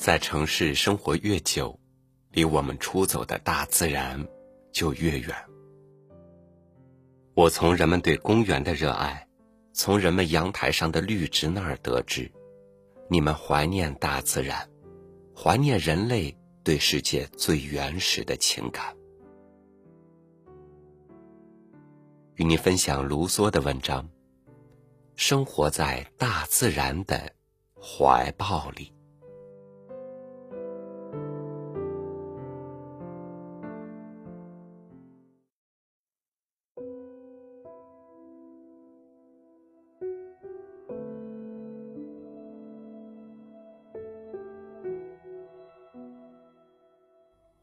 [0.00, 1.78] 在城市生活越久，
[2.30, 4.26] 离我们出走的大自然
[4.72, 5.36] 就越远。
[7.34, 9.28] 我从人们对公园的热爱，
[9.74, 12.32] 从人们阳台上的绿植那儿得知，
[13.10, 14.66] 你们怀念大自然，
[15.36, 18.96] 怀念人类对世界最原始的情感。
[22.36, 24.08] 与您分享卢梭的文章：
[25.14, 27.34] 生活在大自然的
[27.78, 28.90] 怀抱里。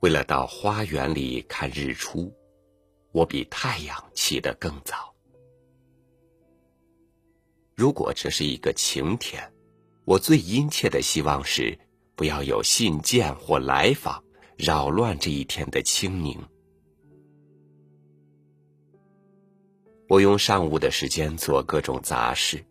[0.00, 2.32] 为了到花园里看日出，
[3.12, 5.12] 我比太阳起得更早。
[7.74, 9.52] 如果这是一个晴天，
[10.04, 11.78] 我最殷切的希望是
[12.14, 14.22] 不要有信件或来访
[14.56, 16.40] 扰乱这一天的清宁。
[20.08, 22.64] 我用上午的时间做各种杂事，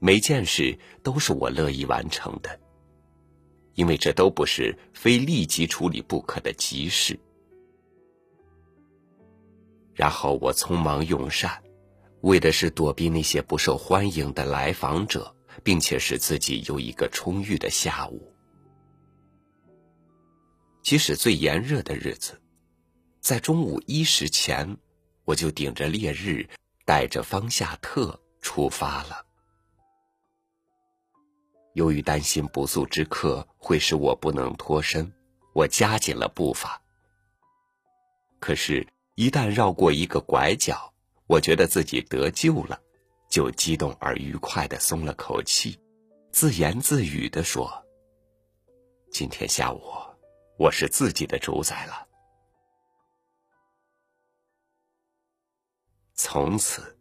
[0.00, 2.58] 每件事都是我乐意完成的。
[3.78, 7.16] 因为这都不是非立即处理不可的急事。
[9.94, 11.62] 然后我匆忙用膳，
[12.22, 18.34] 为的是躲避那些不受欢迎的来访者，并且使自己有一个充裕的下午。
[20.82, 22.36] 即使最炎热的日子，
[23.20, 24.76] 在中午一时前，
[25.24, 26.48] 我就顶着烈日，
[26.84, 29.27] 带着方夏特出发了。
[31.78, 35.12] 由于担心不速之客会使我不能脱身，
[35.52, 36.82] 我加紧了步伐。
[38.40, 38.84] 可是，
[39.14, 40.92] 一旦绕过一个拐角，
[41.28, 42.80] 我觉得自己得救了，
[43.30, 45.78] 就激动而愉快的松了口气，
[46.32, 47.86] 自言自语的说
[49.12, 49.80] ：“今天下午，
[50.58, 52.08] 我是自己的主宰了。”
[56.14, 56.97] 从此。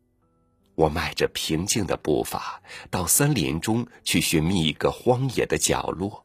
[0.78, 2.62] 我迈着平静的步伐
[2.92, 6.24] 到森林中去寻觅一个荒野的角落，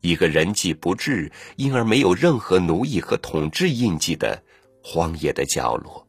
[0.00, 4.42] 一个人迹不至，因而没有任何奴役和统治印记的
[4.82, 6.08] 荒野的角落，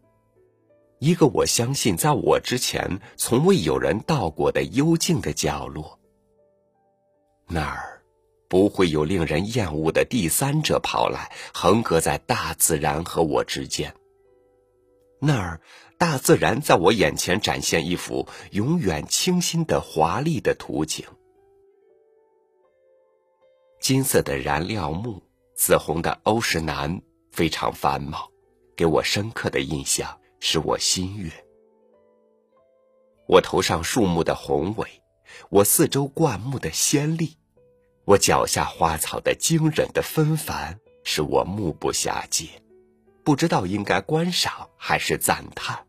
[0.98, 6.00] 一个我相信在我之前从未有人到过的幽静的角落。
[7.48, 8.02] 那儿
[8.50, 13.94] 不会有令人厌恶的第三者跑来横隔在大自然和我之间。
[15.26, 15.62] 那儿。
[15.98, 21.06] 大自然在我眼前展现一幅永远清新的华丽的图景。
[23.80, 25.24] 金色的燃料木，
[25.56, 28.30] 紫红的欧石楠，非常繁茂，
[28.76, 31.32] 给我深刻的印象，使我心悦。
[33.28, 35.02] 我头上树木的宏伟，
[35.50, 37.38] 我四周灌木的鲜丽，
[38.04, 42.50] 我脚下花草的惊人的纷繁，使我目不暇接，
[43.26, 45.86] 不知道应该观赏还是赞叹。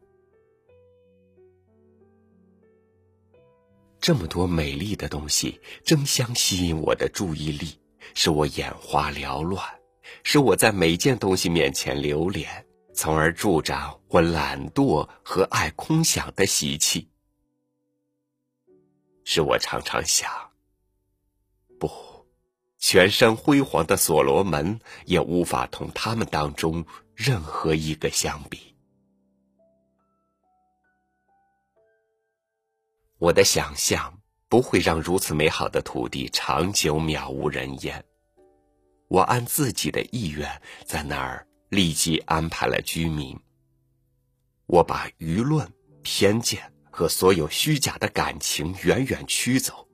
[4.01, 7.79] 这么多美丽的东西争相吸引我的注意力，
[8.15, 9.63] 使我眼花缭乱，
[10.23, 12.65] 使我在每件东西面前流连，
[12.95, 17.11] 从而助长我懒惰和爱空想的习气。
[19.25, 20.31] 使我常常想：
[21.81, 21.91] 不，
[22.79, 28.77] 全身辉煌的所罗门也无法同他们当中任何一个相比。
[33.16, 38.04] 我的想象不会让如此美好的土地长久渺无人烟。
[39.09, 43.34] 我按自己的意愿在那儿立即安排了居民。
[44.66, 45.72] 我把舆论、
[46.03, 49.88] 偏见和所有虚假的感情远远驱走，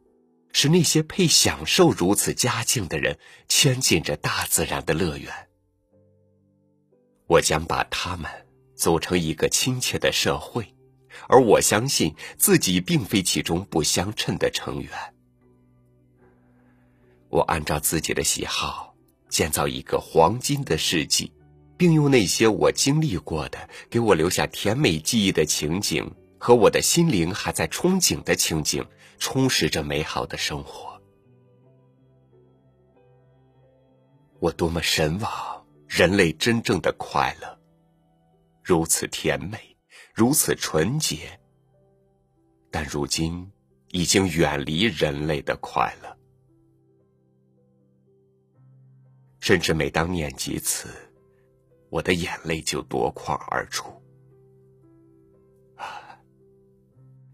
[0.53, 3.17] 使那些配享受如此佳境的人
[3.49, 5.49] 迁进这大自然的乐园。
[7.33, 8.31] 我将把他们
[8.75, 10.75] 组成一个亲切的社会。
[11.29, 14.91] 而我相信自己并非其中不相称的成员。
[17.29, 18.95] 我按照自己的喜好
[19.29, 21.33] 建造一个黄金的世纪，
[21.77, 28.85] 并用那些我经历过的、给我留下甜美记忆的情景和我的心灵还在憧憬的情景，
[29.19, 31.01] 充实着美好的生活。
[34.41, 35.62] 我多么神往
[35.95, 37.61] 人类真正的快乐，
[38.65, 39.77] 如此甜美。
[40.15, 41.39] 如此纯洁，
[42.71, 43.47] 但如今
[43.89, 46.19] 已经远离人类的快乐。
[49.41, 50.89] 甚至每当念及此，
[51.91, 53.91] 我的眼泪就夺眶而出。
[55.77, 56.19] 啊，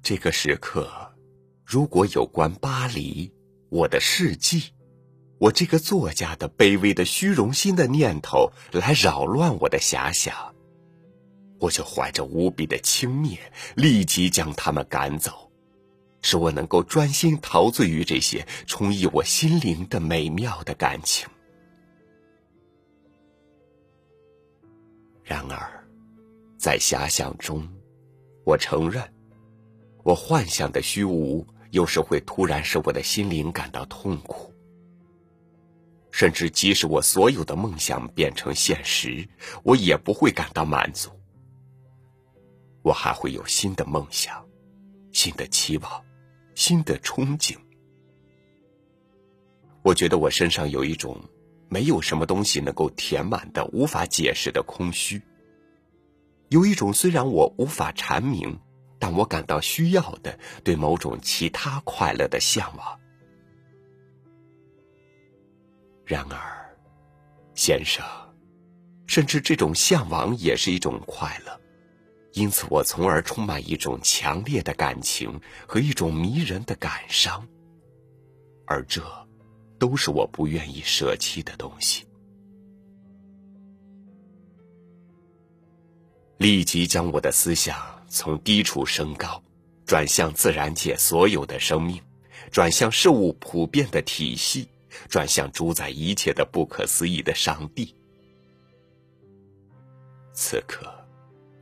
[0.02, 0.90] 这个时刻，
[1.64, 3.32] 如果有关巴黎，
[3.70, 4.72] 我的事迹，
[5.38, 10.34] 我这个作家的卑微的虚荣心的念头来扰乱我的遐想，
[11.60, 13.38] 我就怀着无比的轻蔑，
[13.76, 15.50] 立即将他们赶走，
[16.22, 21.28] 使我能够专心陶醉于这些充溢我心灵的美妙的感情。
[25.22, 25.84] 然而，
[26.58, 27.68] 在遐想中，
[28.44, 29.04] 我承认，
[30.02, 34.52] 我幻想的虚无有时会突然使我的心灵感到痛苦。
[36.18, 39.28] 甚至即使我所有的梦想变成现实，
[39.62, 41.10] 我也不会感到满足。
[42.82, 44.44] 我还会有新的梦想、
[45.12, 46.04] 新的期望、
[46.56, 47.56] 新的憧憬。
[49.82, 51.22] 我觉得我身上有一种
[51.68, 55.22] 没有什么东西能够填满的、无法解释的空虚，
[56.48, 58.58] 有一种虽然我无法阐明，
[58.98, 62.97] 但我感到需要的对某种其他快乐的向往。
[66.08, 66.74] 然而，
[67.54, 68.02] 先生，
[69.06, 71.60] 甚至这种向往也是一种快乐，
[72.32, 77.46] 因此我从而充满一种强烈的感情和一种迷人的感伤，
[78.66, 79.02] 而这
[79.78, 82.06] 都是我不愿意舍弃的东西。
[86.38, 87.76] 立即将我的思想
[88.08, 89.42] 从低处升高，
[89.84, 92.00] 转向自然界所有的生命，
[92.50, 94.70] 转向事物普遍的体系。
[95.08, 97.94] 转向主宰一切的不可思议的上帝。
[100.32, 100.86] 此刻，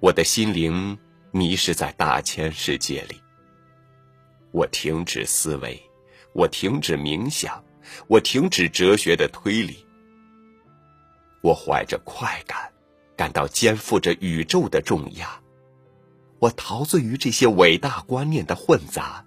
[0.01, 0.97] 我的心灵
[1.33, 3.21] 迷失在大千世界里。
[4.53, 5.83] 我停止思维，
[6.33, 7.63] 我停止冥想，
[8.07, 9.85] 我停止哲学的推理。
[11.43, 12.73] 我怀着快感，
[13.17, 15.39] 感到肩负着宇宙的重压。
[16.39, 19.26] 我陶醉于这些伟大观念的混杂。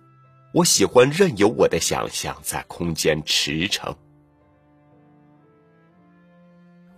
[0.52, 3.96] 我喜欢任由我的想象在空间驰骋。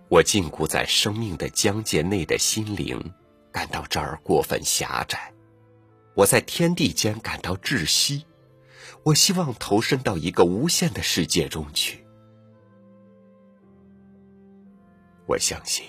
[0.08, 3.12] 我禁锢在生命的疆界内的心灵，
[3.50, 5.32] 感到这儿过分狭窄。
[6.14, 8.24] 我在天地间感到窒息。
[9.04, 12.06] 我希望投身到一个无限的世界中去。
[15.26, 15.84] 我相信，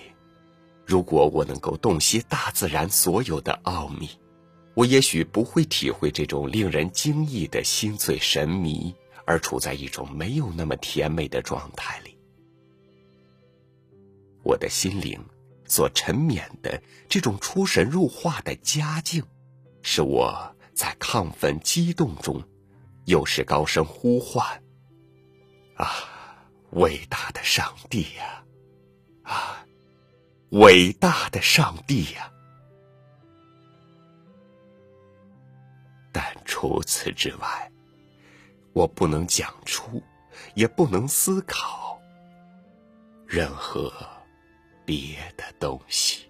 [0.84, 4.10] 如果我能够洞悉大自然所有的奥秘。
[4.74, 8.92] 我也许不会体会这种令人惊异的心醉神迷，
[9.24, 12.18] 而处在一种没有那么甜美的状态里。
[14.42, 15.24] 我的心灵
[15.64, 19.22] 所沉湎的这种出神入化的佳境，
[19.82, 22.42] 使我在亢奋激动中，
[23.04, 24.60] 又是高声呼唤
[25.78, 25.88] ：“啊，
[26.72, 28.44] 伟大的上帝呀！
[29.22, 29.64] 啊，
[30.50, 32.30] 伟大的上帝呀！”
[36.44, 37.70] 除此之外，
[38.72, 40.02] 我不能讲出，
[40.54, 41.98] 也不能思考
[43.26, 43.92] 任何
[44.84, 46.28] 别的东西。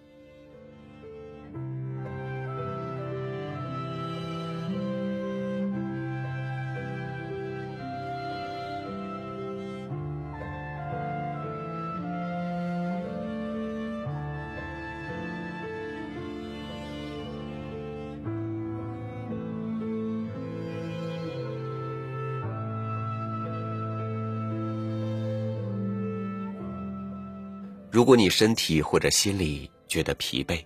[27.95, 30.61] 如果你身体或者心里觉得疲惫，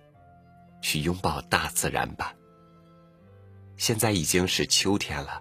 [0.82, 2.34] 去拥抱大自然吧。
[3.76, 5.40] 现在已经是秋天了，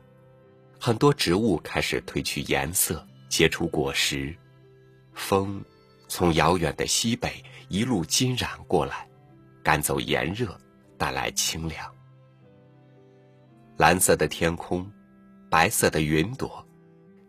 [0.79, 4.37] 很多植物开始褪去颜色，结出果实。
[5.15, 5.65] 风
[6.07, 9.09] 从遥远的西北一路浸染过来，
[9.63, 10.55] 赶走炎热，
[10.95, 11.91] 带来清凉。
[13.77, 14.87] 蓝色的天空，
[15.49, 16.63] 白色的云朵，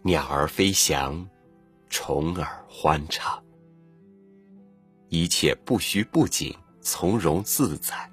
[0.02, 1.26] 鸟儿飞翔，
[1.88, 3.42] 虫儿欢唱。
[5.10, 8.08] 一切不虚不紧，从容自在，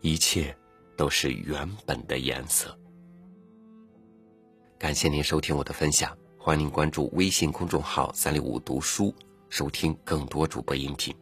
[0.00, 0.54] 一切
[0.96, 2.76] 都是原本的颜色。
[4.76, 9.14] 感谢您收听我的分享，欢迎您关注微信公众号“三六五读书”，
[9.50, 11.14] 收听更多主播音频。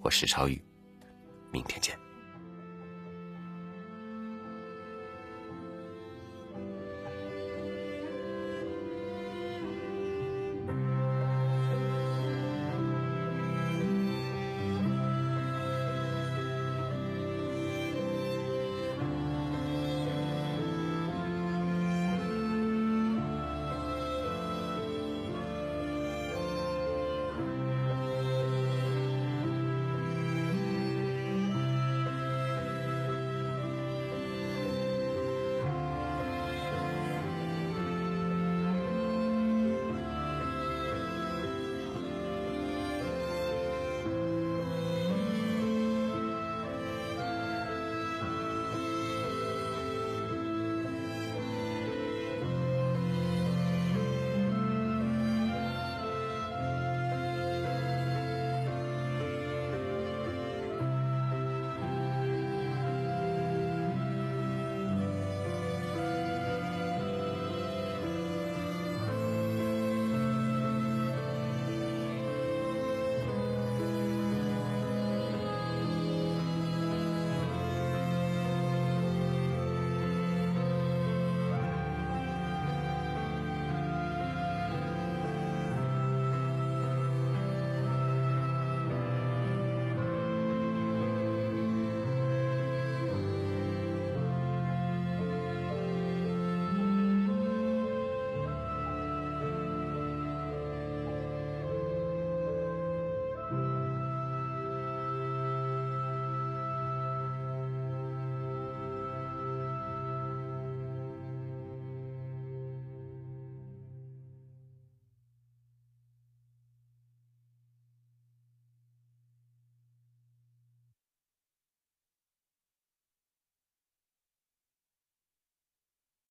[0.00, 0.58] 我是超宇，
[1.52, 2.07] 明天见。